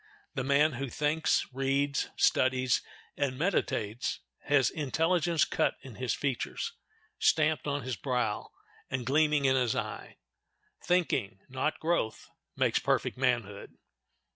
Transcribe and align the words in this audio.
The 0.33 0.43
man 0.43 0.71
who 0.73 0.89
thinks, 0.89 1.45
reads, 1.53 2.09
studies, 2.17 2.81
and 3.15 3.37
meditates 3.37 4.19
has 4.45 4.71
intelligence 4.71 5.45
cut 5.45 5.75
in 5.83 5.97
his 5.97 6.15
features, 6.15 6.71
stamped 7.19 7.67
on 7.67 7.83
his 7.83 7.95
brow, 7.97 8.49
and 8.89 9.05
gleaming 9.05 9.45
in 9.45 9.55
his 9.55 9.75
eye. 9.75 10.17
Thinking, 10.83 11.41
not 11.49 11.79
growth, 11.79 12.31
makes 12.55 12.79
perfect 12.79 13.15
manhood. 13.15 13.75